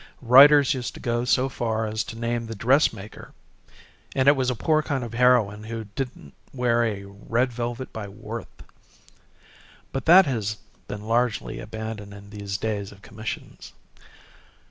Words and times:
Writers 0.23 0.73
used 0.73 0.95
to 0.95 0.99
go 0.99 1.25
so 1.25 1.47
far 1.47 1.85
as 1.85 2.03
to 2.03 2.17
name 2.17 2.47
the 2.47 2.55
dressmaker; 2.55 3.33
and 4.15 4.27
it 4.27 4.35
was 4.35 4.49
a 4.49 4.55
poor 4.55 4.81
kind 4.81 5.03
of 5.03 5.13
a 5.13 5.17
heroine 5.17 5.65
who 5.65 5.83
didn't 5.93 6.33
wear 6.51 6.83
a 6.83 7.03
red 7.05 7.53
velvet 7.53 7.93
by 7.93 8.07
Worth. 8.07 8.63
But 9.91 10.05
that 10.05 10.25
has 10.25 10.57
been 10.87 11.01
largely 11.03 11.59
abandoned 11.59 12.15
in 12.15 12.31
these 12.31 12.57
days 12.57 12.91
of 12.91 13.03
commissions. 13.03 13.73